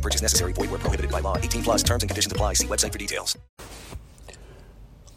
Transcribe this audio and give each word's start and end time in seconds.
Purchase 0.00 0.22
necessary. 0.22 0.52
Void 0.52 0.70
where 0.70 0.80
prohibited 0.80 1.10
by 1.10 1.20
law. 1.20 1.36
18 1.36 1.62
plus 1.62 1.82
terms 1.82 2.02
and 2.02 2.08
conditions 2.08 2.32
apply. 2.32 2.54
See 2.54 2.66
website 2.66 2.92
for 2.92 2.98
details. 2.98 3.38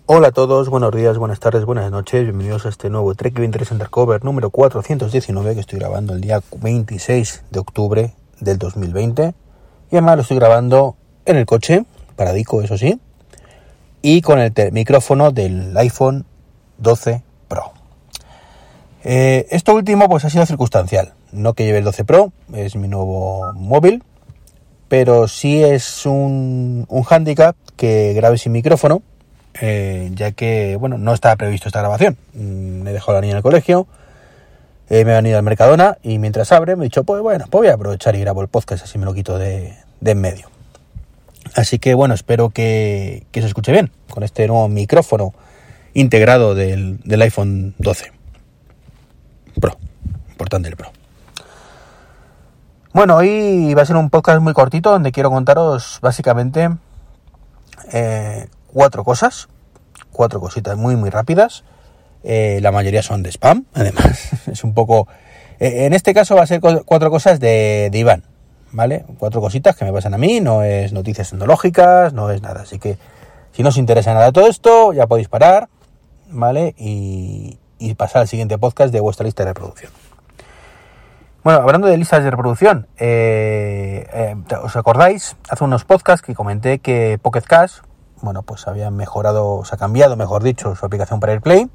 Hola 0.06 0.28
a 0.28 0.32
todos, 0.34 0.68
buenos 0.68 0.94
días, 0.94 1.18
buenas 1.18 1.40
tardes, 1.40 1.64
buenas 1.64 1.90
noches. 1.90 2.24
Bienvenidos 2.24 2.66
a 2.66 2.70
este 2.70 2.90
nuevo 2.90 3.16
Trek 3.16 3.34
23 3.36 3.72
Undercover 3.72 4.22
número 4.26 4.50
419 4.50 5.54
que 5.54 5.62
estoy 5.62 5.80
grabando 5.80 6.14
el 6.14 6.20
día 6.20 6.42
26 6.60 7.44
de 7.50 7.60
octubre 7.60 8.14
del 8.42 8.58
2020. 8.58 9.34
Y 9.92 9.96
además 9.96 10.18
lo 10.18 10.22
estoy 10.24 10.36
grabando 10.36 10.98
en 11.26 11.38
el 11.38 11.46
coche, 11.46 11.86
paradico, 12.18 12.62
eso 12.62 12.78
sí, 12.78 13.00
y 14.02 14.22
con 14.22 14.40
el 14.40 14.52
micrófono 14.74 15.32
del 15.32 15.76
iPhone 15.78 16.26
12 16.80 17.24
Pro. 17.48 17.72
Eh, 19.06 19.48
esto 19.52 19.74
último 19.74 20.10
pues 20.10 20.26
ha 20.26 20.30
sido 20.30 20.46
circunstancial, 20.46 21.14
no 21.32 21.54
que 21.54 21.64
lleve 21.64 21.78
el 21.78 21.86
12 21.86 22.04
Pro, 22.04 22.34
es 22.52 22.76
mi 22.76 22.90
nuevo 22.90 23.54
móvil, 23.54 24.04
pero 24.94 25.28
sí 25.28 25.64
es 25.64 26.06
un, 26.06 26.86
un 26.88 27.04
handicap 27.10 27.56
que 27.76 28.14
grabe 28.14 28.38
sin 28.38 28.52
micrófono, 28.52 29.02
eh, 29.60 30.12
ya 30.14 30.34
que 30.34 30.76
bueno 30.76 31.00
no 31.00 31.16
estaba 31.16 31.36
previsto 31.36 31.68
esta 31.68 31.80
grabación. 31.80 32.16
Mm, 32.36 32.86
he 32.86 32.94
dejado 32.94 33.14
a 33.14 33.16
la 33.16 33.22
niña 33.22 33.32
en 33.32 33.38
el 33.38 33.42
colegio, 33.42 33.88
eh, 34.92 35.04
me 35.04 35.14
he 35.14 35.16
venido 35.16 35.40
al 35.40 35.44
Mercadona 35.44 35.98
y 36.04 36.20
mientras 36.20 36.52
abre 36.52 36.76
me 36.76 36.84
he 36.84 36.90
dicho, 36.90 37.06
pues 37.06 37.24
bueno, 37.24 37.46
pues 37.50 37.62
voy 37.62 37.68
a 37.70 37.74
aprovechar 37.74 38.16
y 38.16 38.20
grabo 38.20 38.44
el 38.44 38.50
podcast, 38.50 38.84
así 38.84 39.00
me 39.00 39.06
lo 39.06 39.16
quito 39.16 39.40
de, 39.40 39.74
de 40.00 40.12
en 40.12 40.22
medio. 40.22 40.52
Así 41.56 41.80
que 41.80 41.96
bueno, 41.96 42.14
espero 42.14 42.52
que, 42.52 43.24
se 43.34 43.40
escuche 43.40 43.72
bien 43.72 43.90
con 44.12 44.22
este 44.22 44.46
nuevo 44.46 44.70
micrófono 44.70 45.34
integrado 45.96 46.54
del, 46.54 47.00
iPhone 47.20 47.74
12 47.80 48.12
Pro. 49.60 49.76
Importante 50.30 50.70
el 50.70 50.76
Pro. 50.76 50.92
Bueno, 52.94 53.16
hoy 53.16 53.74
va 53.74 53.82
a 53.82 53.86
ser 53.88 53.96
un 53.96 54.12
podcast 54.12 54.40
muy 54.40 54.54
cortito 54.54 54.92
donde 54.92 55.12
quiero 55.12 55.32
contaros 55.32 55.98
básicamente 56.04 56.70
eh, 57.92 58.46
cuatro 58.68 59.04
cosas, 59.04 59.48
cuatro 60.12 60.40
cositas 60.40 60.78
muy 60.78 60.96
muy 60.96 61.10
rápidas. 61.10 61.64
Eh, 62.24 62.60
la 62.62 62.72
mayoría 62.72 63.02
son 63.02 63.24
de 63.24 63.32
spam, 63.32 63.66
además 63.74 64.48
es 64.48 64.64
un 64.64 64.76
poco... 64.76 65.08
Eh, 65.60 65.86
en 65.88 65.94
este 65.94 66.14
caso 66.14 66.36
va 66.36 66.44
a 66.44 66.48
ser 66.48 66.62
cuatro 66.62 67.10
cosas 67.10 67.40
de, 67.40 67.90
de 67.92 67.98
Iván, 67.98 68.26
¿vale? 68.72 69.06
Cuatro 69.18 69.42
cositas 69.42 69.76
que 69.76 69.86
me 69.86 69.92
pasan 69.92 70.14
a 70.14 70.20
mí, 70.20 70.40
no 70.40 70.62
es 70.62 70.94
noticias 70.94 71.32
tecnológicas, 71.32 72.14
no 72.14 72.30
es 72.30 72.44
nada. 72.44 72.62
Así 72.62 72.78
que 72.78 73.00
si 73.54 73.64
no 73.64 73.70
os 73.70 73.78
interesa 73.78 74.14
nada 74.14 74.32
todo 74.32 74.46
esto, 74.46 74.94
ya 74.94 75.08
podéis 75.08 75.30
parar, 75.30 75.68
¿vale? 76.30 76.76
Y, 76.78 77.58
pasar 77.98 78.22
al 78.22 78.28
siguiente 78.28 78.58
podcast 78.60 78.94
de 78.94 79.00
vuestra 79.00 79.26
lista 79.26 79.44
de 79.44 79.50
reproducción. 79.50 79.92
Bueno, 81.44 81.60
hablando 81.60 81.88
de 81.88 81.98
listas 81.98 82.24
de 82.24 82.32
reproducción, 82.32 82.88
eh, 82.98 84.08
eh, 84.14 84.36
¿os 84.64 84.76
acordáis? 84.78 85.36
Hace 85.50 85.64
unos 85.64 85.84
podcasts 85.84 86.26
que 86.26 86.34
comenté 86.34 86.80
que 86.80 87.20
Pocket 87.22 87.42
Cash, 87.42 87.80
bueno, 88.22 88.44
pues 88.44 88.66
había 88.68 88.90
mejorado, 88.92 89.66
se 89.66 89.76
ha 89.76 89.78
cambiado, 89.78 90.16
mejor 90.16 90.42
dicho, 90.42 90.74
su 90.76 90.86
aplicación 90.86 91.20
para 91.20 91.34
AirPlay. 91.34 91.70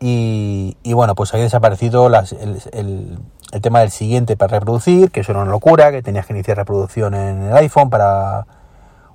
Y, 0.00 0.78
y 0.82 0.92
bueno, 0.94 1.14
pues 1.14 1.32
había 1.34 1.44
desaparecido 1.44 2.08
las, 2.08 2.32
el, 2.32 3.18
el 3.52 3.60
tema 3.60 3.80
del 3.80 3.90
siguiente 3.90 4.36
para 4.36 4.58
reproducir, 4.58 5.10
que 5.10 5.20
eso 5.20 5.32
era 5.32 5.42
una 5.42 5.50
locura, 5.50 5.90
que 5.90 6.02
tenías 6.02 6.26
que 6.26 6.32
iniciar 6.32 6.56
reproducción 6.56 7.14
en 7.14 7.42
el 7.42 7.56
iPhone 7.56 7.90
para 7.90 8.46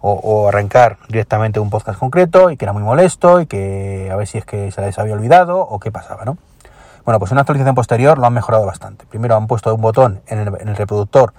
o, 0.01 0.47
arrancar 0.47 0.97
directamente 1.09 1.59
un 1.59 1.69
podcast 1.69 2.00
concreto 2.00 2.51
y 2.51 2.57
que 2.57 2.66
era 2.66 2.74
muy 2.74 2.84
molesto 2.84 3.41
y 3.41 3.47
que 3.47 4.09
a 4.12 4.16
ver 4.16 4.28
si 4.28 4.38
es 4.38 4.45
que 4.45 4.72
se 4.72 4.81
les 4.81 4.97
había 4.97 5.13
olvidado 5.13 5.59
o 5.59 5.79
qué 5.79 5.91
pasaba, 5.91 6.24
¿no? 6.24 6.38
Bueno, 7.09 7.18
pues 7.18 7.31
en 7.31 7.38
una 7.38 7.42
actualización 7.42 7.74
posterior 7.74 8.20
lo 8.20 8.28
han 8.28 8.34
mejorado 8.36 8.68
bastante. 8.68 9.03
Primero 9.08 9.36
han 9.36 9.47
puesto 9.47 9.74
un 9.74 9.81
botón 9.81 10.22
en 10.28 10.38
el, 10.38 10.75
reproductor 10.75 11.34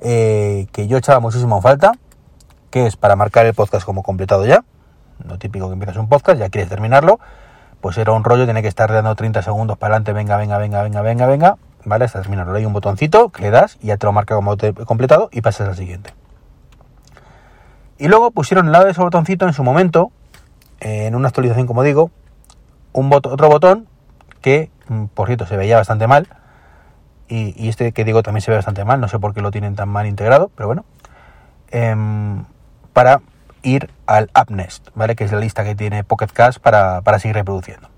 eh, 0.00 0.68
que 0.70 0.86
yo 0.86 0.98
echaba 0.98 1.18
muchísimo 1.18 1.56
en 1.56 1.62
falta, 1.62 1.94
que 2.70 2.86
es 2.86 2.94
para 2.94 3.16
marcar 3.16 3.44
el 3.44 3.52
podcast 3.52 3.84
como 3.84 4.04
completado 4.04 4.46
ya. 4.46 4.62
Lo 5.26 5.36
típico 5.36 5.66
que 5.66 5.72
empiezas 5.72 5.96
un 5.96 6.08
podcast, 6.08 6.38
ya 6.38 6.48
quieres 6.48 6.70
terminarlo, 6.70 7.18
pues 7.80 7.98
era 7.98 8.12
un 8.12 8.22
rollo, 8.22 8.44
tiene 8.44 8.62
que 8.62 8.68
estar 8.68 8.92
dando 8.92 9.12
30 9.16 9.42
segundos 9.42 9.76
para 9.78 9.96
adelante, 9.96 10.12
venga, 10.12 10.36
venga, 10.36 10.58
venga, 10.58 10.80
venga, 10.80 11.02
venga, 11.02 11.26
venga, 11.26 11.58
¿vale? 11.84 12.04
Hasta 12.04 12.22
terminarlo. 12.22 12.54
Hay 12.54 12.64
un 12.64 12.72
botoncito 12.72 13.30
que 13.30 13.42
le 13.42 13.50
das 13.50 13.78
y 13.82 13.88
ya 13.88 13.96
te 13.96 14.06
lo 14.06 14.12
marca 14.12 14.36
como 14.36 14.56
completado 14.86 15.28
y 15.32 15.40
pasas 15.40 15.70
al 15.70 15.76
siguiente. 15.76 16.14
Y 17.98 18.06
luego 18.06 18.30
pusieron 18.30 18.66
al 18.66 18.72
lado 18.72 18.84
de 18.84 18.92
ese 18.92 19.00
botoncito 19.00 19.44
en 19.48 19.54
su 19.54 19.64
momento, 19.64 20.12
en 20.78 21.16
una 21.16 21.26
actualización 21.26 21.66
como 21.66 21.82
digo, 21.82 22.12
un 22.92 23.12
otro 23.12 23.48
botón 23.48 23.88
que, 24.40 24.70
mm, 24.88 25.06
por 25.06 25.26
cierto, 25.26 25.46
se 25.46 25.56
veía 25.56 25.76
bastante 25.76 26.06
mal. 26.06 26.28
Y, 27.28 27.68
este 27.68 27.92
que 27.92 28.04
digo 28.04 28.22
también 28.24 28.42
se 28.42 28.50
ve 28.50 28.56
bastante 28.56 28.84
mal, 28.84 29.00
no 29.00 29.06
sé 29.06 29.20
por 29.20 29.34
qué 29.34 29.40
lo 29.40 29.52
tienen 29.52 29.76
tan 29.76 29.88
mal 29.88 30.06
integrado, 30.06 30.50
pero 30.56 30.66
bueno. 30.66 30.84
Em, 31.70 32.44
para 32.92 33.20
ir 33.62 33.90
al 34.06 34.30
AppNest, 34.34 34.88
¿vale? 34.94 35.14
Que 35.14 35.24
es 35.24 35.32
la 35.32 35.38
lista 35.38 35.64
que 35.64 35.74
tiene 35.76 36.02
Pocket 36.04 36.28
Cash 36.32 36.58
para, 36.58 37.02
para 37.02 37.18
seguir 37.18 37.36
reproduciendo. 37.36 37.88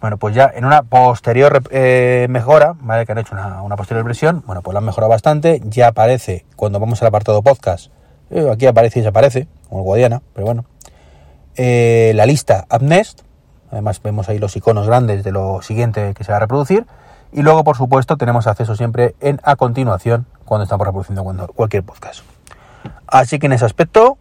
Bueno, 0.00 0.18
pues 0.18 0.34
ya 0.34 0.52
en 0.54 0.64
una 0.64 0.82
posterior 0.82 1.62
eh, 1.70 2.26
mejora, 2.28 2.74
¿vale? 2.80 3.06
Que 3.06 3.12
han 3.12 3.18
hecho 3.18 3.34
una, 3.34 3.76
posterior 3.76 4.04
versión, 4.04 4.44
bueno, 4.46 4.62
pues 4.62 4.72
la 4.74 4.78
han 4.78 4.84
mejorado 4.84 5.10
bastante. 5.10 5.60
Ya 5.64 5.88
aparece, 5.88 6.44
cuando 6.54 6.78
vamos 6.78 7.00
al 7.02 7.08
apartado 7.08 7.42
podcast, 7.42 7.90
eh, 8.30 8.48
aquí 8.52 8.66
aparece 8.66 8.98
y 8.98 9.02
desaparece, 9.02 9.48
como 9.68 9.80
el 9.80 9.84
Guadiana, 9.84 10.22
pero 10.34 10.46
bueno. 10.46 10.64
Eh, 11.56 12.12
la 12.14 12.26
lista 12.26 12.66
AppNest, 12.68 13.22
además 13.70 14.00
vemos 14.02 14.28
ahí 14.28 14.38
los 14.38 14.56
iconos 14.56 14.86
grandes 14.86 15.24
de 15.24 15.32
lo 15.32 15.62
siguiente 15.62 16.14
que 16.14 16.24
se 16.24 16.32
va 16.32 16.38
a 16.38 16.40
reproducir. 16.40 16.86
Y 17.32 17.42
luego, 17.42 17.64
por 17.64 17.76
supuesto, 17.76 18.16
tenemos 18.16 18.46
acceso 18.46 18.76
siempre 18.76 19.14
en 19.20 19.40
a 19.42 19.56
continuación 19.56 20.26
cuando 20.44 20.64
estamos 20.64 20.86
reproduciendo 20.86 21.24
cualquier 21.54 21.82
podcast. 21.82 22.20
Así 23.06 23.38
que 23.38 23.46
en 23.46 23.52
ese 23.52 23.64
aspecto, 23.64 24.18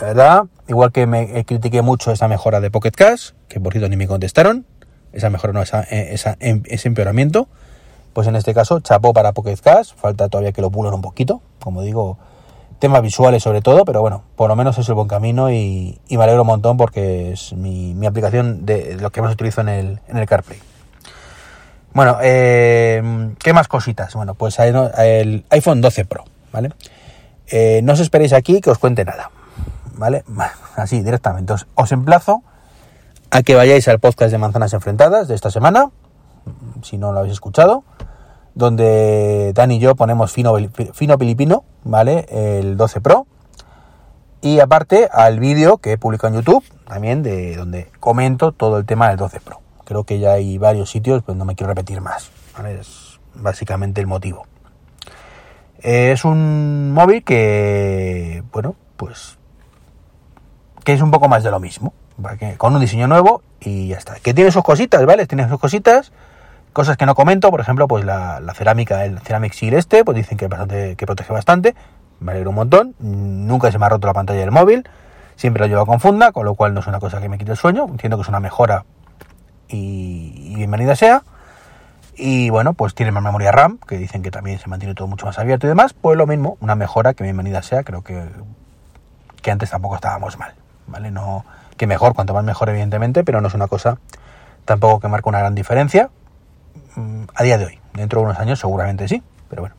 ¿verdad? 0.00 0.44
Igual 0.68 0.92
que 0.92 1.06
me 1.06 1.38
eh, 1.38 1.44
critiqué 1.44 1.82
mucho 1.82 2.12
esa 2.12 2.28
mejora 2.28 2.60
de 2.60 2.70
Pocket 2.70 2.92
Cash, 2.92 3.30
que 3.48 3.60
por 3.60 3.72
cierto 3.72 3.88
ni 3.88 3.96
me 3.96 4.08
contestaron, 4.08 4.66
esa 5.12 5.30
mejora 5.30 5.52
no, 5.52 5.62
esa, 5.62 5.82
eh, 5.90 6.16
em, 6.40 6.62
ese 6.66 6.88
empeoramiento, 6.88 7.48
pues 8.12 8.26
en 8.26 8.36
este 8.36 8.54
caso 8.54 8.80
chapó 8.80 9.12
para 9.12 9.32
Pocket 9.32 9.56
Cash, 9.56 9.94
falta 9.94 10.28
todavía 10.28 10.52
que 10.52 10.62
lo 10.62 10.70
pulan 10.70 10.94
un 10.94 11.02
poquito, 11.02 11.40
como 11.60 11.82
digo, 11.82 12.18
temas 12.82 13.00
visuales 13.00 13.44
sobre 13.44 13.62
todo, 13.62 13.84
pero 13.84 14.00
bueno, 14.00 14.24
por 14.34 14.48
lo 14.48 14.56
menos 14.56 14.76
es 14.76 14.88
el 14.88 14.96
buen 14.96 15.06
camino 15.06 15.52
y, 15.52 16.00
me 16.10 16.24
alegro 16.24 16.42
un 16.42 16.48
montón 16.48 16.76
porque 16.76 17.30
es 17.30 17.52
mi, 17.52 17.94
aplicación 18.04 18.66
de 18.66 18.96
lo 18.96 19.10
que 19.10 19.22
más 19.22 19.34
utilizo 19.34 19.60
en 19.60 19.68
el, 19.68 20.00
en 20.08 20.16
el 20.16 20.26
CarPlay. 20.26 20.58
Bueno, 21.94 22.18
eh, 22.20 23.30
¿qué 23.38 23.52
más 23.52 23.68
cositas? 23.68 24.12
Bueno, 24.14 24.34
pues 24.34 24.58
el 24.58 25.44
iPhone 25.50 25.80
12 25.80 26.06
Pro, 26.06 26.24
¿vale? 26.52 26.70
no 27.84 27.92
os 27.92 28.00
esperéis 28.00 28.32
aquí 28.32 28.60
que 28.60 28.70
os 28.70 28.78
cuente 28.78 29.04
nada, 29.04 29.30
¿vale? 29.94 30.24
Así, 30.76 31.02
directamente. 31.02 31.54
Os, 31.76 31.92
emplazo 31.92 32.42
a 33.30 33.44
que 33.44 33.54
vayáis 33.54 33.86
al 33.86 34.00
podcast 34.00 34.32
de 34.32 34.38
Manzanas 34.38 34.72
Enfrentadas 34.72 35.28
de 35.28 35.36
esta 35.36 35.52
semana, 35.52 35.90
si 36.82 36.98
no 36.98 37.12
lo 37.12 37.20
habéis 37.20 37.34
escuchado, 37.34 37.84
donde 38.54 39.52
Dan 39.54 39.70
y 39.70 39.78
yo 39.78 39.94
ponemos 39.94 40.32
fino, 40.32 40.54
fino 40.92 41.18
filipino, 41.18 41.64
¿vale? 41.84 42.26
El 42.30 42.76
12 42.76 43.00
Pro. 43.00 43.26
Y 44.40 44.60
aparte 44.60 45.08
al 45.12 45.38
vídeo 45.38 45.78
que 45.78 45.92
he 45.92 45.98
publicado 45.98 46.34
en 46.34 46.40
YouTube, 46.40 46.64
también 46.86 47.22
de 47.22 47.56
donde 47.56 47.90
comento 48.00 48.52
todo 48.52 48.78
el 48.78 48.84
tema 48.84 49.08
del 49.08 49.16
12 49.16 49.40
Pro. 49.40 49.60
Creo 49.84 50.04
que 50.04 50.18
ya 50.18 50.32
hay 50.32 50.58
varios 50.58 50.90
sitios, 50.90 51.22
pues 51.22 51.36
no 51.38 51.44
me 51.44 51.54
quiero 51.54 51.72
repetir 51.72 52.00
más. 52.00 52.30
Es 52.66 53.20
básicamente 53.34 54.00
el 54.00 54.06
motivo. 54.06 54.46
Es 55.78 56.24
un 56.24 56.92
móvil 56.92 57.24
que, 57.24 58.42
bueno, 58.52 58.76
pues 58.96 59.38
que 60.84 60.92
es 60.92 61.02
un 61.02 61.10
poco 61.10 61.28
más 61.28 61.42
de 61.44 61.50
lo 61.50 61.60
mismo, 61.60 61.92
con 62.58 62.74
un 62.74 62.80
diseño 62.80 63.06
nuevo 63.06 63.42
y 63.60 63.88
ya 63.88 63.98
está. 63.98 64.16
Que 64.20 64.34
tiene 64.34 64.50
sus 64.50 64.62
cositas, 64.62 65.04
¿vale? 65.06 65.26
Tiene 65.26 65.48
sus 65.48 65.58
cositas, 65.58 66.12
cosas 66.72 66.96
que 66.96 67.06
no 67.06 67.14
comento, 67.14 67.50
por 67.50 67.60
ejemplo, 67.60 67.86
pues 67.88 68.04
la, 68.04 68.40
cerámica, 68.54 69.04
el 69.04 69.18
Ceramic 69.20 69.52
Seal 69.52 69.74
este, 69.74 70.04
pues 70.04 70.16
dicen 70.16 70.38
que, 70.38 70.48
bastante, 70.48 70.96
que 70.96 71.06
protege 71.06 71.32
bastante, 71.32 71.74
me 72.20 72.32
alegro 72.32 72.50
un 72.50 72.56
montón, 72.56 72.94
nunca 72.98 73.70
se 73.70 73.78
me 73.78 73.86
ha 73.86 73.88
roto 73.88 74.06
la 74.06 74.14
pantalla 74.14 74.40
del 74.40 74.50
móvil, 74.50 74.88
siempre 75.36 75.60
lo 75.60 75.66
llevo 75.66 75.86
con 75.86 76.00
funda, 76.00 76.32
con 76.32 76.44
lo 76.44 76.54
cual 76.54 76.74
no 76.74 76.80
es 76.80 76.86
una 76.86 77.00
cosa 77.00 77.20
que 77.20 77.28
me 77.28 77.38
quite 77.38 77.52
el 77.52 77.56
sueño, 77.56 77.86
entiendo 77.88 78.16
que 78.16 78.22
es 78.22 78.28
una 78.28 78.40
mejora 78.40 78.84
y, 79.68 80.54
bienvenida 80.56 80.96
sea. 80.96 81.22
Y 82.14 82.50
bueno, 82.50 82.74
pues 82.74 82.94
tiene 82.94 83.10
más 83.10 83.22
memoria 83.22 83.52
RAM, 83.52 83.78
que 83.78 83.96
dicen 83.96 84.22
que 84.22 84.30
también 84.30 84.58
se 84.58 84.68
mantiene 84.68 84.94
todo 84.94 85.08
mucho 85.08 85.24
más 85.24 85.38
abierto 85.38 85.66
y 85.66 85.68
demás, 85.68 85.94
pues 85.94 86.18
lo 86.18 86.26
mismo, 86.26 86.58
una 86.60 86.74
mejora 86.74 87.14
que 87.14 87.24
bienvenida 87.24 87.62
sea, 87.62 87.84
creo 87.84 88.02
que 88.02 88.22
que 89.40 89.50
antes 89.50 89.70
tampoco 89.70 89.96
estábamos 89.96 90.38
mal, 90.38 90.54
¿vale? 90.86 91.10
No, 91.10 91.44
que 91.76 91.86
mejor, 91.86 92.14
cuanto 92.14 92.32
más 92.32 92.44
mejor, 92.44 92.68
evidentemente, 92.68 93.24
pero 93.24 93.40
no 93.40 93.48
es 93.48 93.54
una 93.54 93.66
cosa 93.66 93.98
tampoco 94.64 95.00
que 95.00 95.08
marque 95.08 95.28
una 95.28 95.40
gran 95.40 95.56
diferencia 95.56 96.10
a 97.34 97.42
día 97.42 97.58
de 97.58 97.66
hoy. 97.66 97.78
Dentro 97.94 98.20
de 98.20 98.26
unos 98.26 98.38
años 98.38 98.58
seguramente 98.58 99.08
sí, 99.08 99.22
pero 99.48 99.62
bueno. 99.62 99.74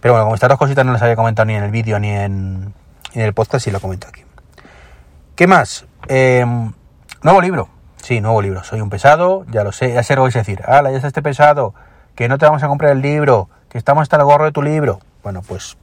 Pero 0.00 0.14
bueno, 0.14 0.24
como 0.26 0.34
estas 0.34 0.48
dos 0.48 0.58
cositas 0.58 0.84
no 0.84 0.92
las 0.92 1.02
había 1.02 1.16
comentado 1.16 1.46
ni 1.46 1.54
en 1.54 1.62
el 1.62 1.70
vídeo 1.70 1.98
ni 1.98 2.10
en, 2.10 2.74
en 3.14 3.20
el 3.20 3.32
podcast, 3.32 3.64
sí 3.64 3.70
lo 3.70 3.80
comento 3.80 4.08
aquí. 4.08 4.22
¿Qué 5.34 5.46
más? 5.46 5.86
Em, 6.08 6.72
nuevo 7.22 7.40
libro. 7.40 7.68
Sí, 8.02 8.20
nuevo 8.20 8.42
libro. 8.42 8.62
Soy 8.64 8.80
un 8.80 8.90
pesado, 8.90 9.46
ya 9.50 9.64
lo 9.64 9.72
sé. 9.72 9.94
Ya 9.94 10.02
sé 10.02 10.14
lo 10.14 10.22
vais 10.22 10.36
a 10.36 10.40
decir. 10.40 10.62
¡Hala, 10.66 10.90
ya 10.90 10.96
está 10.96 11.08
este 11.08 11.22
pesado! 11.22 11.74
Que 12.14 12.28
no 12.28 12.38
te 12.38 12.46
vamos 12.46 12.62
a 12.62 12.68
comprar 12.68 12.92
el 12.92 13.00
libro. 13.00 13.48
Que 13.68 13.78
estamos 13.78 14.02
hasta 14.02 14.16
el 14.16 14.24
gorro 14.24 14.44
de 14.44 14.52
tu 14.52 14.62
libro. 14.62 15.00
Bueno, 15.22 15.42
pues 15.42 15.76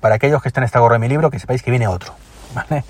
para 0.00 0.16
aquellos 0.16 0.42
que 0.42 0.48
estén 0.48 0.64
hasta 0.64 0.78
el 0.78 0.82
gorro 0.82 0.94
de 0.94 0.98
mi 0.98 1.08
libro, 1.08 1.30
que 1.30 1.38
sepáis 1.38 1.62
que 1.62 1.70
viene 1.70 1.86
otro. 1.86 2.12
¿vale? 2.54 2.84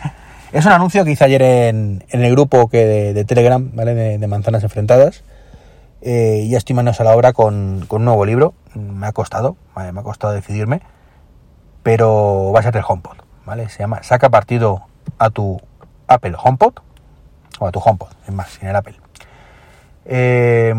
Es 0.52 0.66
un 0.66 0.72
anuncio 0.72 1.04
que 1.04 1.12
hice 1.12 1.24
ayer 1.24 1.42
en, 1.42 2.04
en 2.10 2.22
el 2.22 2.32
grupo 2.32 2.68
que 2.68 3.12
de, 3.14 3.24
Telegram, 3.24 3.70
¿vale? 3.74 3.94
De, 3.94 4.26
Manzanas 4.26 4.62
Enfrentadas. 4.62 5.22
Eh, 6.02 6.48
ya 6.50 6.58
estoy 6.58 6.74
manos 6.74 7.00
a 7.00 7.04
la 7.04 7.14
obra 7.14 7.32
con, 7.32 7.84
con, 7.86 8.02
un 8.02 8.06
nuevo 8.06 8.26
libro. 8.26 8.54
Me 8.74 9.06
ha 9.06 9.12
costado, 9.12 9.56
me 9.76 10.00
ha 10.00 10.02
costado 10.02 10.32
decidirme. 10.32 10.82
Pero 11.82 12.52
va 12.54 12.60
a 12.60 12.62
ser 12.62 12.76
el 12.76 12.84
HomePod, 12.86 13.16
¿vale? 13.44 13.68
Se 13.68 13.80
llama 13.80 14.02
Saca 14.02 14.28
partido 14.28 14.82
a 15.18 15.30
tu 15.30 15.60
Apple 16.06 16.34
HomePod 16.36 16.74
o 17.58 17.66
a 17.66 17.72
tu 17.72 17.80
HomePod, 17.80 18.08
es 18.26 18.34
más, 18.34 18.50
sin 18.50 18.68
el 18.68 18.76
Apple. 18.76 18.96
Eh, 20.04 20.74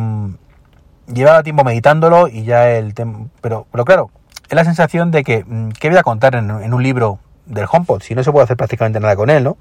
llevaba 1.14 1.44
tiempo 1.44 1.64
meditándolo 1.64 2.28
y 2.28 2.44
ya 2.44 2.72
el 2.72 2.94
tema... 2.94 3.28
Pero, 3.42 3.68
pero 3.72 3.86
claro, 3.86 4.12
es 4.50 4.56
la 4.56 4.66
sensación 4.66 5.12
de 5.12 5.24
que, 5.24 5.44
mm, 5.46 5.70
¿qué 5.80 5.90
voy 5.90 5.98
a 5.98 6.04
contar 6.04 6.36
en, 6.36 6.52
un 6.52 6.84
libro 6.84 7.20
del 7.46 7.66
HomePod? 7.70 8.02
Si 8.02 8.16
no 8.16 8.24
se 8.24 8.32
puede 8.32 8.46
hacer 8.46 8.58
prácticamente 8.58 9.00
nada 9.00 9.16
con 9.16 9.30
él, 9.30 9.44
¿no? 9.44 9.58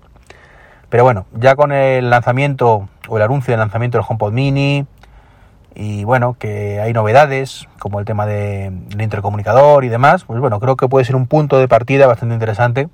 Pero 0.89 1.05
bueno, 1.05 1.27
ya 1.33 1.57
con 1.57 1.73
el 1.73 2.11
lanzamiento 2.11 2.89
o 3.09 3.17
el 3.17 3.23
anuncio 3.23 3.53
del 3.53 3.61
lanzamiento 3.61 3.99
del 3.99 4.07
HomePod 4.09 4.33
Mini 4.33 4.87
y 5.75 6.05
bueno, 6.05 6.37
que 6.39 6.81
hay 6.81 6.93
novedades 6.93 7.69
como 7.79 7.99
el 7.99 8.05
tema 8.05 8.27
del 8.27 9.01
intercomunicador 9.01 9.85
y 9.85 9.89
demás, 9.89 10.25
pues 10.25 10.41
bueno, 10.41 10.61
creo 10.61 10.77
que 10.77 10.89
puede 10.89 11.05
ser 11.05 11.17
un 11.17 11.27
punto 11.27 11.59
de 11.59 11.69
partida 11.69 12.07
bastante 12.07 12.35
interesante 12.35 12.89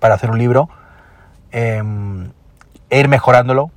para 0.00 0.14
hacer 0.14 0.30
un 0.30 0.38
libro 0.38 0.68
Em, 1.56 2.32
e 2.90 2.98
ir 2.98 3.06
mejorándolo 3.06 3.70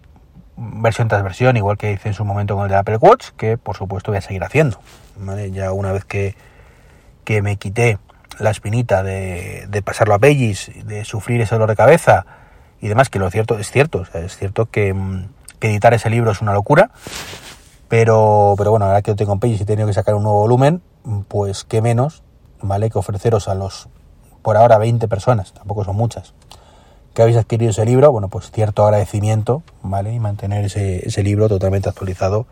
versión 0.57 1.07
tras 1.07 1.21
versión, 1.21 1.57
igual 1.57 1.77
que 1.77 1.91
hice 1.91 2.07
en 2.07 2.15
su 2.15 2.25
momento 2.25 2.55
con 2.55 2.63
el 2.63 2.71
de 2.71 2.75
Apple 2.75 2.97
Watch, 2.97 3.29
que 3.37 3.59
por 3.59 3.77
supuesto 3.77 4.09
voy 4.09 4.17
a 4.17 4.21
seguir 4.21 4.43
haciendo. 4.43 4.79
Ya 5.51 5.71
una 5.71 5.91
vez 5.91 6.03
que, 6.03 6.35
que 7.23 7.43
me 7.43 7.57
quité 7.57 7.99
la 8.39 8.49
espinita 8.49 9.03
de, 9.03 9.81
pasarlo 9.85 10.15
a 10.15 10.19
Pages, 10.19 10.71
de 10.85 11.05
sufrir 11.05 11.39
ese 11.39 11.53
dolor 11.53 11.69
de 11.69 11.75
cabeza 11.75 12.25
y 12.81 12.87
demás, 12.87 13.09
que 13.09 13.19
lo 13.19 13.29
cierto 13.29 13.59
es 13.59 13.69
cierto, 13.69 14.07
es 14.11 14.35
cierto 14.35 14.65
que, 14.65 14.95
que, 15.59 15.69
editar 15.69 15.93
ese 15.93 16.09
libro 16.09 16.31
es 16.31 16.41
una 16.41 16.53
locura, 16.53 16.89
pero, 17.89 18.55
pero 18.57 18.71
bueno, 18.71 18.85
ahora 18.85 19.01
que 19.01 19.11
lo 19.11 19.15
tengo 19.15 19.33
en 19.33 19.39
Pages 19.39 19.59
y 19.59 19.63
he 19.63 19.65
tenido 19.65 19.87
que 19.87 19.93
sacar 19.93 20.15
un 20.15 20.23
nuevo 20.23 20.39
volumen, 20.39 20.81
pues 21.27 21.63
qué 21.63 21.81
menos, 21.81 22.23
¿vale? 22.61 22.89
Que 22.89 22.99
ofreceros 22.99 23.47
a 23.47 23.55
los, 23.55 23.87
por 24.41 24.57
ahora, 24.57 24.77
20 24.77 25.07
personas, 25.07 25.53
tampoco 25.53 25.83
son 25.85 25.95
muchas, 25.95 26.33
que 27.13 27.21
habéis 27.21 27.37
adquirido 27.37 27.71
ese 27.71 27.85
libro, 27.85 28.11
bueno, 28.11 28.27
pues 28.27 28.51
cierto 28.51 28.83
agradecimiento, 28.85 29.63
¿vale? 29.83 30.13
Y 30.13 30.19
mantener 30.19 30.65
ese, 30.65 31.07
ese 31.07 31.23
libro 31.23 31.47
totalmente 31.47 31.89
actualizado, 31.89 32.45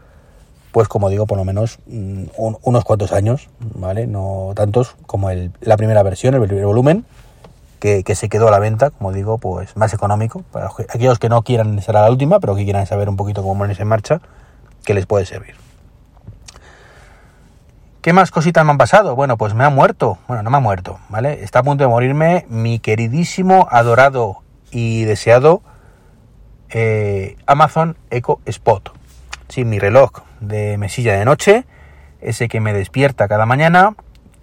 pues 0.71 0.87
como 0.87 1.09
digo, 1.09 1.25
por 1.25 1.37
lo 1.37 1.45
menos 1.45 1.79
mm, 1.87 2.23
unos 2.37 2.83
cuantos 2.83 3.11
años, 3.11 3.49
¿vale? 3.59 4.07
No 4.07 4.53
tantos 4.55 4.95
como 5.05 5.29
el, 5.29 5.51
la 5.61 5.77
primera 5.77 6.01
versión, 6.03 6.33
el 6.33 6.41
primer 6.41 6.65
volumen, 6.65 7.05
que, 7.79 8.03
que, 8.03 8.15
se 8.15 8.29
quedó 8.29 8.47
a 8.47 8.51
la 8.51 8.59
venta, 8.59 8.89
como 8.89 9.11
digo, 9.11 9.37
pues 9.37 9.75
más 9.75 9.93
económico, 9.93 10.43
para 10.51 10.69
aquellos 10.89 11.19
que 11.19 11.29
no 11.29 11.43
quieran 11.43 11.81
ser 11.81 11.97
a 11.97 12.01
la 12.01 12.09
última, 12.09 12.39
pero 12.39 12.55
que 12.55 12.63
quieran 12.63 12.87
saber 12.87 13.09
un 13.09 13.17
poquito 13.17 13.41
cómo 13.41 13.57
ponerse 13.57 13.83
en 13.83 13.89
marcha, 13.89 14.21
que 14.85 14.93
les 14.93 15.05
puede 15.05 15.25
servir. 15.25 15.55
¿Qué 18.05 18.13
más 18.13 18.29
cositas 18.29 18.63
me 18.63 18.69
han 18.69 18.77
pasado? 18.77 19.15
Bueno, 19.15 19.35
pues 19.35 19.55
me 19.55 19.63
ha 19.63 19.69
muerto. 19.71 20.19
Bueno, 20.27 20.43
no 20.43 20.51
me 20.51 20.57
ha 20.57 20.59
muerto, 20.59 20.99
¿vale? 21.09 21.43
Está 21.43 21.59
a 21.59 21.63
punto 21.63 21.83
de 21.83 21.87
morirme 21.87 22.45
mi 22.49 22.77
queridísimo, 22.77 23.67
adorado 23.71 24.43
y 24.69 25.05
deseado 25.05 25.63
eh, 26.69 27.35
Amazon 27.47 27.97
Echo 28.11 28.39
Spot. 28.45 28.93
Sí, 29.49 29.65
mi 29.65 29.79
reloj 29.79 30.11
de 30.39 30.77
mesilla 30.77 31.15
de 31.15 31.25
noche, 31.25 31.65
ese 32.21 32.47
que 32.47 32.59
me 32.59 32.73
despierta 32.73 33.27
cada 33.27 33.47
mañana, 33.47 33.95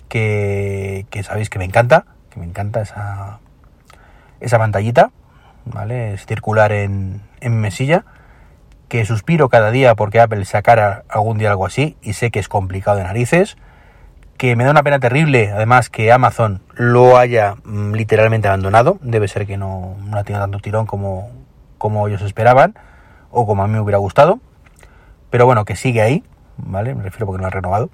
que, 0.08 1.06
sabéis 1.22 1.48
que 1.48 1.60
me 1.60 1.64
encanta, 1.64 2.04
que 2.30 2.40
me 2.40 2.46
encanta 2.46 2.82
esa, 2.82 3.38
esa 4.40 4.58
pantallita, 4.58 5.12
¿vale? 5.66 6.14
Es 6.14 6.26
circular 6.26 6.72
en, 6.72 7.22
en 7.40 7.60
mesilla, 7.60 8.04
que 8.92 9.06
suspiro 9.06 9.48
cada 9.48 9.70
día 9.70 9.94
porque 9.94 10.20
Apple 10.20 10.44
sacara 10.44 11.04
algún 11.08 11.38
día 11.38 11.48
algo 11.48 11.64
así 11.64 11.96
y 12.02 12.12
sé 12.12 12.30
que 12.30 12.38
es 12.38 12.50
complicado 12.50 12.98
de 12.98 13.04
narices 13.04 13.56
que 14.36 14.54
me 14.54 14.64
da 14.64 14.70
una 14.70 14.82
pena 14.82 15.00
terrible, 15.00 15.50
además, 15.50 15.88
que 15.88 16.12
Amazon 16.12 16.60
lo 16.74 17.16
haya 17.16 17.54
mm, 17.64 17.94
literalmente 17.94 18.48
abandonado. 18.48 18.98
Debe 19.00 19.28
ser 19.28 19.46
que 19.46 19.56
no, 19.56 19.96
no 20.04 20.18
ha 20.18 20.24
tenido 20.24 20.42
tanto 20.42 20.58
tirón 20.58 20.84
como, 20.84 21.30
como 21.78 22.06
ellos 22.06 22.20
esperaban, 22.20 22.74
o 23.30 23.46
como 23.46 23.62
a 23.62 23.66
mí 23.66 23.72
me 23.72 23.80
hubiera 23.80 23.96
gustado. 23.96 24.40
Pero 25.30 25.46
bueno, 25.46 25.64
que 25.64 25.74
sigue 25.74 26.02
ahí, 26.02 26.22
¿vale? 26.58 26.94
Me 26.94 27.02
refiero 27.02 27.24
porque 27.24 27.40
no 27.40 27.46
ha 27.46 27.50
renovado. 27.50 27.88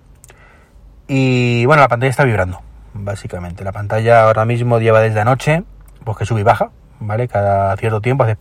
Y 1.07 1.65
bueno, 1.67 1.81
la 1.81 1.89
pantalla 1.89 2.11
está 2.11 2.25
vibrando, 2.25 2.61
básicamente. 2.93 3.63
La 3.63 3.71
pantalla 3.71 4.25
ahora 4.25 4.45
mismo 4.45 4.81
lleva 4.81 5.01
desde 5.01 5.21
anoche, 5.21 5.63
pues 6.03 6.19
que 6.19 6.25
sube 6.25 6.41
y 6.41 6.45
baja, 6.45 6.71
¿vale? 6.99 7.29
Cada 7.29 7.77
cierto 7.77 8.01
tiempo 8.01 8.25
hace 8.25 8.37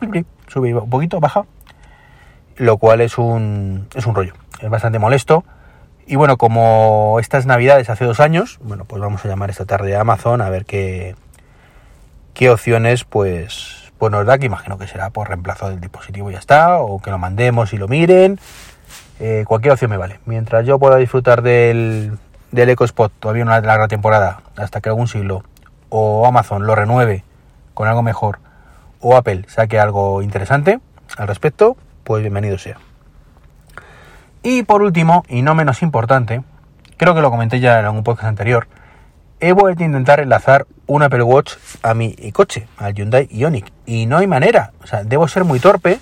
sube 0.48 0.74
un 0.74 0.90
poquito, 0.90 1.20
baja. 1.20 1.46
Lo 2.58 2.78
cual 2.78 3.02
es 3.02 3.18
un, 3.18 3.88
es 3.96 4.06
un 4.06 4.16
rollo. 4.16 4.34
Es 4.62 4.70
bastante 4.70 5.00
molesto 5.00 5.44
y 6.10 6.16
bueno, 6.16 6.38
como 6.38 7.18
estas 7.20 7.46
navidades 7.46 7.90
hace 7.90 8.06
dos 8.06 8.22
años, 8.22 8.60
bueno, 8.62 8.86
pues 8.86 9.02
vamos 9.02 9.26
a 9.26 9.28
llamar 9.28 9.50
esta 9.50 9.66
tarde 9.66 9.94
a 9.98 10.02
Amazon 10.02 10.42
a 10.42 10.50
ver 10.50 10.64
qué, 10.64 11.18
qué 12.34 12.50
opciones 12.50 13.04
pues, 13.04 13.92
pues 13.98 14.10
nos 14.10 14.26
da, 14.26 14.38
que 14.38 14.46
imagino 14.46 14.78
que 14.78 14.88
será 14.88 15.10
por 15.10 15.28
reemplazo 15.28 15.70
del 15.70 15.82
dispositivo 15.82 16.30
y 16.30 16.34
ya 16.34 16.40
está, 16.40 16.78
o 16.78 17.02
que 17.02 17.12
lo 17.12 17.18
mandemos 17.18 17.74
y 17.74 17.78
lo 17.78 17.90
miren. 17.90 18.40
Eh, 19.20 19.44
cualquier 19.46 19.74
opción 19.74 19.92
me 19.92 19.98
vale. 19.98 20.22
Mientras 20.26 20.66
yo 20.66 20.80
pueda 20.80 20.96
disfrutar 20.96 21.42
del, 21.42 22.18
del 22.54 22.70
EcoSpot 22.70 23.12
todavía 23.20 23.44
una 23.44 23.60
larga 23.60 23.90
temporada, 23.90 24.40
hasta 24.56 24.80
que 24.80 24.88
algún 24.88 25.10
siglo, 25.10 25.44
o 25.90 26.26
Amazon 26.26 26.66
lo 26.66 26.74
renueve 26.74 27.26
con 27.74 27.90
algo 27.90 28.02
mejor, 28.02 28.40
o 29.02 29.18
Apple 29.18 29.44
saque 29.50 29.78
algo 29.78 30.22
interesante 30.22 30.80
al 31.18 31.28
respecto, 31.28 31.76
pues 32.08 32.22
bienvenido 32.22 32.58
sea. 32.58 32.78
Y 34.42 34.64
por 34.64 34.82
último, 34.82 35.26
y 35.28 35.42
no 35.42 35.56
menos 35.56 35.82
importante, 35.82 36.42
creo 36.96 37.14
que 37.14 37.20
lo 37.20 37.30
comenté 37.30 37.60
ya 37.60 37.82
en 37.82 37.88
un 37.90 38.02
podcast 38.02 38.30
anterior, 38.30 38.70
he 39.42 39.52
vuelto 39.52 39.84
a 39.84 39.88
intentar 39.88 40.22
enlazar 40.22 40.68
un 40.86 41.04
Apple 41.04 41.24
Watch 41.24 41.56
a 41.84 41.94
mi 41.94 42.16
coche, 42.32 42.70
al 42.78 42.94
Hyundai 42.94 43.28
Ioniq. 43.30 43.74
Y 43.86 44.06
no 44.06 44.16
hay 44.16 44.26
manera. 44.26 44.72
O 44.82 44.88
sea, 44.88 45.04
debo 45.04 45.28
ser 45.28 45.44
muy 45.44 45.60
torpe 45.60 46.00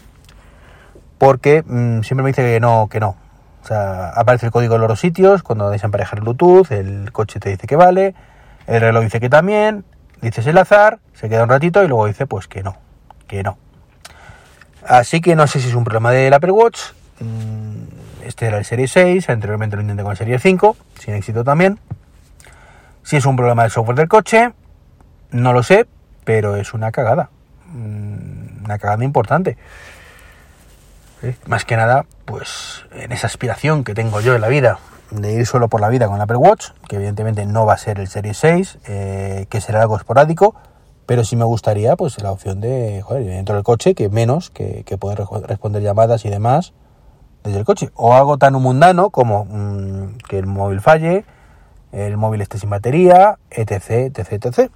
porque 1.17 1.63
mm, 1.65 2.01
siempre 2.01 2.21
me 2.24 2.29
dice 2.29 2.43
que 2.43 2.59
no, 2.59 2.88
que 2.88 3.00
no. 3.00 3.17
O 3.63 3.65
sea, 3.65 4.09
aparece 4.09 4.45
el 4.45 4.51
código 4.51 4.75
en 4.75 4.81
los 4.81 5.00
sitios, 5.00 5.41
cuando 5.41 5.71
desemparejar 5.71 6.21
Bluetooth, 6.21 6.71
el 6.71 7.12
coche 7.13 7.39
te 7.39 7.50
dice 7.50 7.65
que 7.65 7.77
vale, 7.77 8.13
el 8.67 8.79
reloj 8.79 9.05
dice 9.05 9.19
que 9.19 9.29
también, 9.29 9.85
dices 10.21 10.45
enlazar, 10.45 11.00
se 11.13 11.29
queda 11.29 11.41
un 11.41 11.50
ratito 11.50 11.83
y 11.83 11.88
luego 11.88 12.05
dice 12.05 12.27
pues 12.27 12.47
que 12.47 12.62
no, 12.62 12.77
que 13.27 13.41
no. 13.41 13.57
Así 14.87 15.19
que 15.19 15.35
no 15.35 15.47
sé 15.47 15.59
si 15.59 15.69
es 15.69 15.75
un 15.75 15.83
problema 15.83 16.11
del 16.11 16.33
Apple 16.33 16.51
Watch. 16.51 16.79
Mm, 17.19 18.25
este 18.25 18.47
era 18.47 18.57
el 18.57 18.65
Serie 18.65 18.87
6, 18.87 19.29
anteriormente 19.29 19.75
lo 19.75 19.81
intenté 19.81 20.03
con 20.03 20.11
el 20.11 20.17
Serie 20.17 20.39
5, 20.39 20.77
sin 20.99 21.13
éxito 21.15 21.43
también. 21.43 21.79
Si 23.03 23.15
es 23.15 23.25
un 23.25 23.35
problema 23.35 23.63
del 23.63 23.71
software 23.71 23.97
del 23.97 24.07
coche, 24.07 24.51
no 25.31 25.53
lo 25.53 25.63
sé, 25.63 25.87
pero 26.23 26.55
es 26.55 26.73
una 26.73 26.91
cagada. 26.91 27.29
Mm, 27.67 28.65
una 28.65 28.77
cagada 28.77 29.03
importante. 29.03 29.57
Más 31.47 31.65
que 31.65 31.75
nada, 31.75 32.05
pues 32.25 32.85
en 32.91 33.11
esa 33.11 33.25
aspiración 33.27 33.83
que 33.83 33.95
tengo 33.95 34.21
yo 34.21 34.35
en 34.35 34.41
la 34.41 34.47
vida 34.47 34.79
de 35.09 35.33
ir 35.33 35.45
solo 35.47 35.67
por 35.67 35.81
la 35.81 35.89
vida 35.89 36.07
con 36.07 36.15
el 36.15 36.21
Apple 36.21 36.37
Watch, 36.37 36.69
que 36.87 36.97
evidentemente 36.97 37.45
no 37.45 37.65
va 37.65 37.73
a 37.73 37.77
ser 37.77 37.99
el 37.99 38.07
Serie 38.07 38.33
6, 38.33 38.79
eh, 38.85 39.45
que 39.49 39.61
será 39.61 39.81
algo 39.81 39.97
esporádico, 39.97 40.55
pero 41.05 41.24
sí 41.24 41.35
me 41.35 41.45
gustaría 41.45 41.95
pues 41.95 42.21
la 42.21 42.31
opción 42.31 42.62
de, 42.62 43.01
joder, 43.01 43.25
dentro 43.25 43.55
del 43.55 43.63
coche, 43.63 43.95
que 43.95 44.09
menos, 44.09 44.50
que, 44.50 44.83
que 44.85 44.97
poder 44.97 45.24
responder 45.43 45.81
llamadas 45.81 46.25
y 46.25 46.29
demás, 46.29 46.74
desde 47.43 47.59
el 47.59 47.65
coche. 47.65 47.91
O 47.95 48.13
algo 48.13 48.38
tan 48.38 48.53
mundano 48.53 49.09
como 49.09 49.45
mm, 49.45 50.17
que 50.27 50.39
el 50.39 50.47
móvil 50.47 50.81
falle, 50.81 51.25
el 51.91 52.17
móvil 52.17 52.41
esté 52.41 52.59
sin 52.59 52.69
batería, 52.69 53.38
etc, 53.51 54.17
etc, 54.17 54.33
etc. 54.33 54.71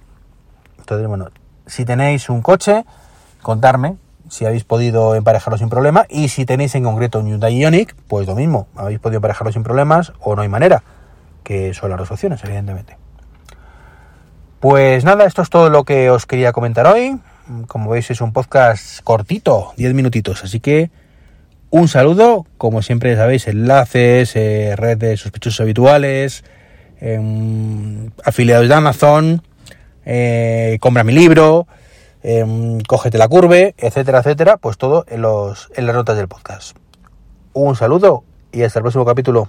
Entonces, 0.78 1.08
bueno, 1.08 1.28
si 1.66 1.84
tenéis 1.84 2.30
un 2.30 2.42
coche, 2.42 2.84
contarme 3.42 3.96
si 4.28 4.46
habéis 4.46 4.64
podido 4.64 5.16
emparejarlo 5.16 5.58
sin 5.58 5.68
problema 5.68 6.06
y 6.08 6.28
si 6.28 6.46
tenéis 6.46 6.74
en 6.76 6.84
concreto 6.84 7.18
un 7.18 7.26
Hyundai 7.26 7.60
Ioniq, 7.60 7.94
pues 8.06 8.26
lo 8.26 8.36
mismo, 8.36 8.68
habéis 8.76 9.00
podido 9.00 9.18
emparejarlo 9.18 9.52
sin 9.52 9.64
problemas 9.64 10.12
o 10.20 10.36
no 10.36 10.42
hay 10.42 10.48
manera, 10.48 10.82
que 11.42 11.74
son 11.74 11.90
las 11.90 11.98
dos 11.98 12.12
opciones, 12.12 12.42
evidentemente. 12.44 12.96
Pues 14.60 15.04
nada, 15.04 15.24
esto 15.24 15.40
es 15.40 15.48
todo 15.48 15.70
lo 15.70 15.84
que 15.84 16.10
os 16.10 16.26
quería 16.26 16.52
comentar 16.52 16.86
hoy. 16.86 17.18
Como 17.66 17.90
veis 17.90 18.10
es 18.10 18.20
un 18.20 18.34
podcast 18.34 19.00
cortito, 19.02 19.72
10 19.78 19.94
minutitos, 19.94 20.44
así 20.44 20.60
que 20.60 20.90
un 21.70 21.88
saludo, 21.88 22.46
como 22.58 22.82
siempre 22.82 23.16
sabéis, 23.16 23.48
enlaces, 23.48 24.36
eh, 24.36 24.74
red 24.76 24.98
de 24.98 25.16
sospechosos 25.16 25.62
habituales, 25.62 26.44
eh, 27.00 28.10
afiliados 28.22 28.68
de 28.68 28.74
Amazon, 28.74 29.42
eh, 30.04 30.76
compra 30.80 31.04
mi 31.04 31.14
libro, 31.14 31.66
eh, 32.22 32.44
cógete 32.86 33.16
la 33.16 33.28
curve, 33.28 33.74
etcétera, 33.78 34.18
etcétera, 34.18 34.58
pues 34.58 34.76
todo 34.76 35.06
en, 35.08 35.22
los, 35.22 35.70
en 35.74 35.86
las 35.86 35.96
notas 35.96 36.18
del 36.18 36.28
podcast. 36.28 36.76
Un 37.54 37.76
saludo 37.76 38.24
y 38.52 38.62
hasta 38.62 38.80
el 38.80 38.82
próximo 38.82 39.06
capítulo. 39.06 39.48